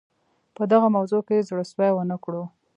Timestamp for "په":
0.55-0.63